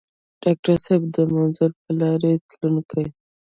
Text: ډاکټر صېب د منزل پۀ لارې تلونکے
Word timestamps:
ډاکټر 0.43 0.75
صېب 0.85 1.01
د 1.15 1.17
منزل 1.33 1.71
پۀ 1.81 1.91
لارې 1.99 2.33
تلونکے 2.49 3.03